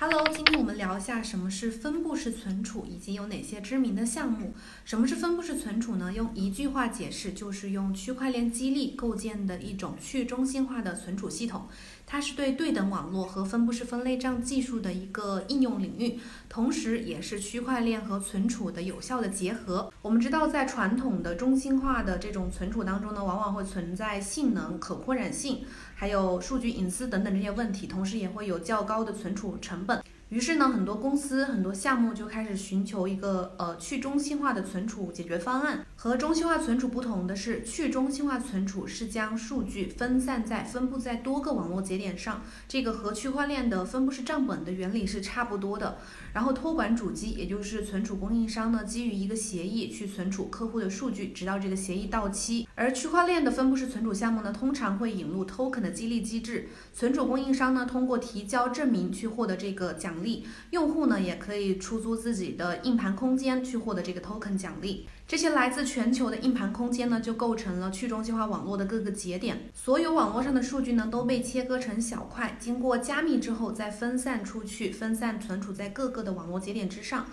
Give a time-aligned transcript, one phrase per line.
[0.00, 4.54] Hello，今天我们聊一下什么是分布式存储，以及有哪些知名的项目。
[4.84, 6.12] 什么是分布式存储呢？
[6.12, 11.66] 用一句话解释，就是用区块链激励构建的一种去中心化的存储系统。
[12.10, 16.18] 它是对对等网络和分布式分类账技术的一个应用领域，
[16.48, 19.92] 同时也是区块链和存储的有效的结合。
[20.00, 30.02] 我们知道，在传统的中心化的这种存储当中呢，往往会存在性能、可扩展性，还有数据隐私等等这些问题，同时也会有较高的存储成本。
[30.28, 35.86] 于是呢，很多公司、很多项目就开始寻求一个呃去中心化的存储解决方案。
[35.96, 45.96] 和中心化存储不同的是，去中心化存储是将数据分散在、分布在多个网络节点上，这个和区块链的分布式账本的原理是差不多的。
[46.34, 52.68] 然后托管主机，也就是存储供应商呢，基于一个协议去存储客户的数据，直到这个协议到期。
[52.74, 60.17] 而区块链的分布式存储项目呢，通常会引入 token 的激励机制，存储供应商呢，通过提交证明去获得这个奖。
[60.22, 65.06] 力用户呢也可以出租自己的硬盘空间去获得这个 token 奖励。
[65.26, 69.70] 这些来自全球的硬盘空间呢，就构成了去中心化网络的各个节点。
[69.74, 77.26] 所有网络上的数据呢，都被切割成小块，经过加密之后再分散出去，分散存储在各个的网络节点之上。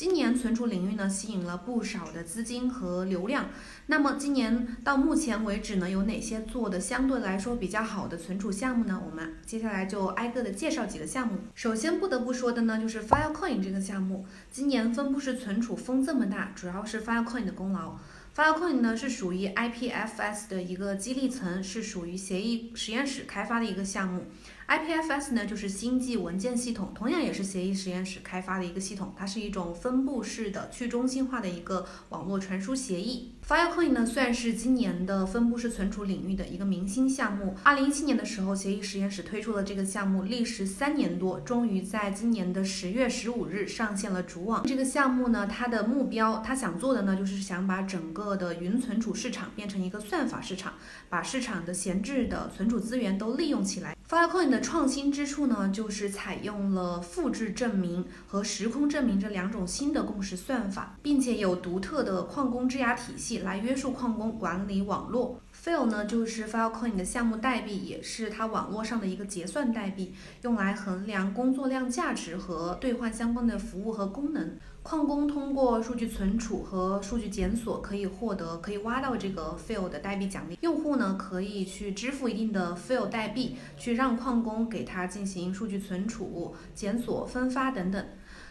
[0.00, 3.50] 今年存储领域呢，吸引了不少的资金和流量。
[3.88, 8.98] 那么今年到目前为止呢，有哪些做的相对来说比较好的存储项目呢？
[9.04, 11.40] 我们接下来就挨个的介绍几个项目。
[11.54, 14.24] 首先不得不说的呢，就是 Filecoin 这个项目。
[14.50, 17.98] 今年分布式存储风这么大，主要是 Filecoin 的功劳。
[18.34, 24.24] Filecoin 呢是属于 IPFS 的一个激励层，是属于协议实验室开发的一个项目。
[24.70, 33.32] IPFS 呢就是星际文件系统，同样也是协议实验室开发的一个系统，它是一种分布式的去中心化的一个网络传输协议。
[33.44, 37.56] Filecoin 呢算是今年的分布式存储领域的一个明星项目。
[37.64, 44.64] 二零一七年的时候，协议实验室推出了这个项目，历时三年多，终于在今年的十月十五日上线了主网。
[44.64, 50.74] 这个项目呢，它的目标，它想做的呢，就是想把整个的云存储市场变成一个算法市场，
[51.08, 53.96] 把市场的闲置的存储资源都利用起来。
[54.10, 65.40] Filecoin 的创新之处呢，就是采用了复制证明和时空证明这两种新的共识算法，并且有独特的矿工质押体系来约束矿工管理网络。
[65.54, 74.58] File 呢，就是 Filecoin 的项目代币，也是它网络上的一个结算代币，用来衡量工作量价值和兑换相关的服务和功能。
[74.82, 80.58] 矿工通过数据存储和数据检索，可以获得可以挖到这个 fill 的代币奖励。
[80.62, 88.04] 用户呢，可以去支付一定的 fill 代币，去让矿工给他进行数据存储、检索、分发等等。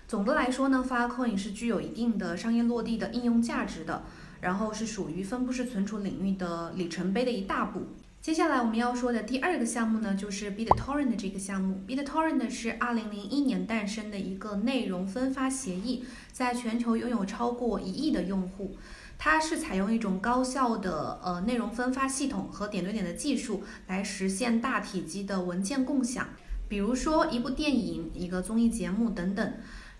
[0.07, 4.03] 总的来说呢，FIL Coin 是具有一定的商业落地的应用价值的，
[4.39, 7.81] 然后是属于分布式存储领域的里程碑的一大步。
[8.21, 11.81] 接下来我们要说的第二个项目呢，就是 BitTorrent 这个项目。
[11.87, 16.03] BitTorrent 是2001年诞生的一个内容分发协议，
[16.33, 18.75] 在全球拥有超过一亿的用户。
[19.17, 26.27] 它是采用一种高效的呃内容分发系统和点对点的技术来实现大体积的文件共享，
[26.67, 29.53] 比如说一部电影、一个综艺节目等等。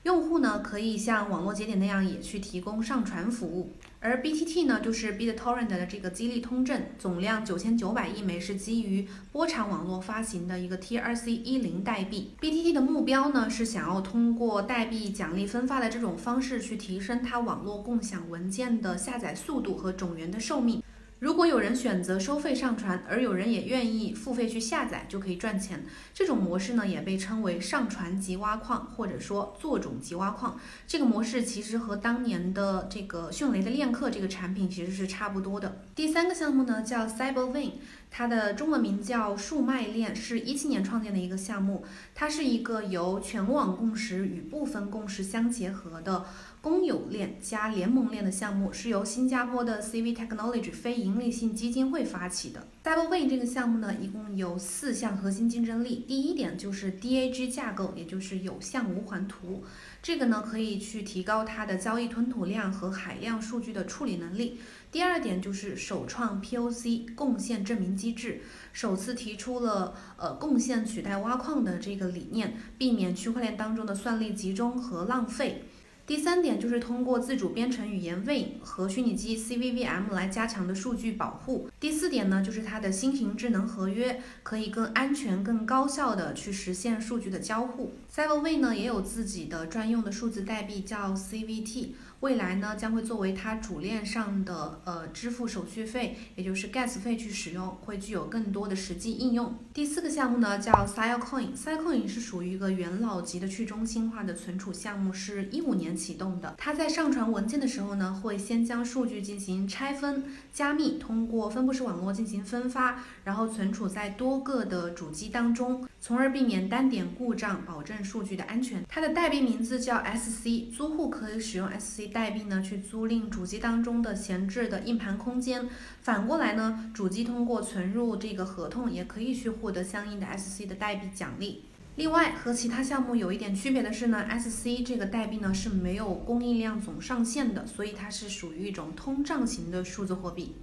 [0.04, 12.32] 用户呢可以像网络节点那样也去提供上传服务，而 BTT 呢就是 BitTorrent 的这个激励通证，总量九千九百亿枚，是基于波长网络发行的一个 TRC 一零代币。
[12.40, 20.82] BTT 的目标呢是想要通过代币奖励分发的这种方式去提升它网络共享文件的下载速度和种源的寿命。
[21.20, 25.86] 如果有人选择收费上传，而有人也愿意付费去下载，就可以赚钱。
[26.14, 30.58] 这种模式呢，也被称为上传即挖矿，或者说做种即挖矿。
[30.88, 35.82] 这个模式其实和当年的这个迅雷的链客这个产品其实是差不多的。
[35.94, 37.72] 第三个项目呢，叫 CyberVein。
[38.12, 41.86] 它的中文名叫数脉链，是一七年创建的一个项目。
[42.16, 46.26] 它是一个由全网共识与部分共识相结合的
[46.62, 52.68] 公有链加联盟链的项目，是由新加坡的 CV Technology 非营利性基金会发起的。
[52.84, 56.04] Cyberway 这个项目呢，一共有四项核心竞争力。
[56.08, 59.64] 第一点就是 DAG 架构，也就是有向无环图，
[60.02, 64.60] 这个呢可以去提高它的交易吞吐量和海量数据的处理能力。
[64.92, 68.42] 第二点就是首创 POC 贡献证明机制，
[68.74, 75.64] 首次提出了呃贡献取代挖矿的这个理念，避免区块链当中的算力集中和浪费。
[76.10, 81.69] 第三点就是通过自主编程语言 Win 和虚拟机 CVVM 来加强的数据保护。
[81.80, 87.94] 第四点呢，就是它的新型智能合约可以更安全、更高效的去实现数据的交互。
[88.14, 91.90] Cyberway 呢也有自己的专用的数字代币叫 CVT。
[92.20, 99.56] 未来呢，将会作为它主链上的呃支付手续费，也就是 gas 费去使用，会具有更多的实际应用。
[99.74, 106.56] 第四个项目呢叫 Silecoin，Silecoin 是属于一个元老级的去中心化的存储项目，是一五年启动的。
[106.58, 118.84] 它在上传文件的时候呢，会先将数据进行拆分、加密，通过分布式网络进行分发，然后存储在多个的主机当中，从而避免单点故障，保证数据的安全。
[118.90, 122.12] 它的代币名字叫 SC，租户可以使用 SC。
[122.12, 125.70] 代币呢，去租赁主机当中的闲置的硬盘空间。
[126.02, 131.66] 反过来呢，主机通过存入这个合同，也可以去获得相应的 SC 的代币奖励。
[131.98, 140.56] 另外，和其他项目有一点区别的是呢，SC 这个代币呢是没有供应量总上限的，所以它是属于一种通胀型的数字货币。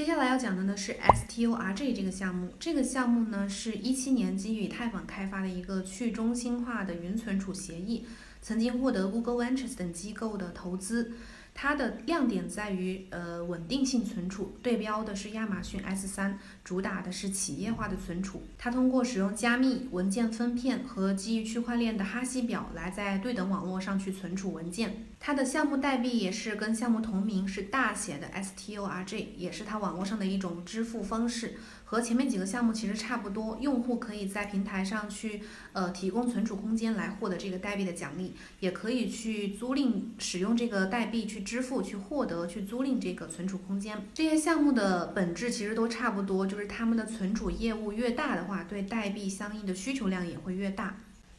[0.00, 8.06] 接下来要讲的呢是 STORJ 这个项目，这个项目呢是一七年基于以太坊开发的一个去中心化的云存储协议。
[8.40, 11.12] 曾经获得 Google Ventures 等机构的投资，
[11.62, 18.42] 它的亮点在于呃稳定性存储，对标的是亚马逊 S3，主打的是企业化的存储。
[18.56, 25.04] 它通过使用加密文件分片和基于区块链的哈希表来在对等网络上去存储文件。
[25.20, 31.58] 它的项目代币也是跟项目同名，是大写的 STORJ，也是它网络上的一种支付方式。
[31.90, 35.42] 和前面几个项目其实差不多，用户可以在平台上去
[35.72, 44.06] 呃提供存储空间来获得这个代币的奖励，也可以去租赁使用这个代币去支付，去获得去租赁这个存储空间。
[44.14, 50.94] 这些项目的本质其实都差不多，就是他们的存储业务越大的话，对代币相应的需求量也会越大。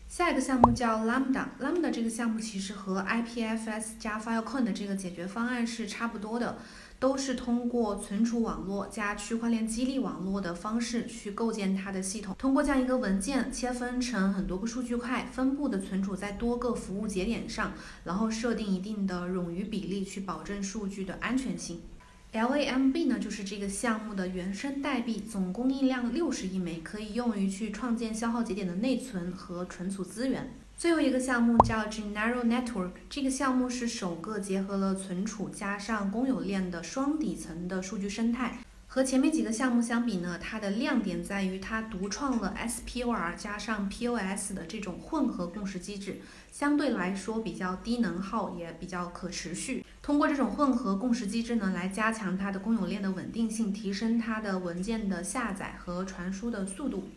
[0.10, 6.58] 下一个项目叫 Lambda，Lambda 这个项目其实和 IPFS 加 Filecoin 的这个解决方案是差不多的。
[7.02, 21.82] 都是通过存储网络加区块链激励网络的方式去构建它的系统，通过将一个文件切分成很多个数据块，分布的存储在多个服务节点上，然后设定一定的冗余比例去保证数据的安全性。
[22.34, 30.50] LAMB 呢就是这个项目的原生代币，总供应量六十亿枚，可以用于去创建消耗节点的内存和存储资源。
[30.78, 38.60] 最后一个项目叫 Genero Network，这个项目是首个结合了存储加上公有链的双底层的数据生态。
[38.88, 49.86] 和前面几个项目相比呢，它的亮点在于它独创了 SPOR 加上 POS 的这种混合共识机制，相对来说比较低能耗，也比较可持续。
[50.02, 57.10] 通过这种混合共识机制呢，来加强它的公有链的稳定性，提升它的文件的下载和传输的速度。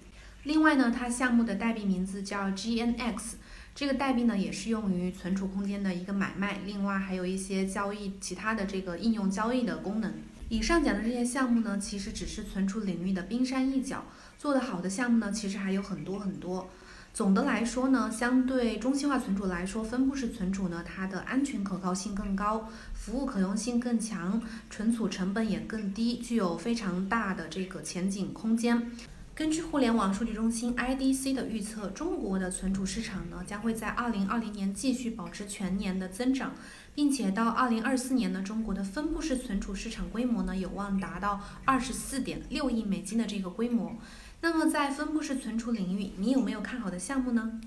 [0.42, 3.36] 另外呢，它项目的代币名字叫 GNX。
[3.75, 10.12] 这个代币呢，也是用于存储空间的一个买卖，另外还有一些交易其他的这个应用交易的功能。
[10.50, 14.04] 以上讲的这些项目呢，其实只是存储领域的冰山一角，
[14.38, 16.69] 做得好的项目呢，其实还有很多很多。
[17.14, 28.90] 总的来说呢，相对中心化存储来说，分布式存储呢，它的安全可靠性更高，服务可用性更强，存储成本也更低，具有非常大的这个前景空间。
[29.32, 36.52] 根据互联网数据中心 IDC 的预测，中国的存储市场呢将会在2020年继续保持全年的增长，
[36.96, 43.96] 并且到2024年呢，中国的分布式存储市场规模呢有望达到24.6亿美金的这个规模。
[44.44, 47.61] 那么在分布式存储领域，你有没有看好的项目呢？